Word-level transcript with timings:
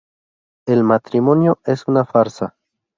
El 0.65 0.83
matrimonio 0.83 1.59
es 1.63 1.87
una 1.87 2.05
farsa. 2.05 2.55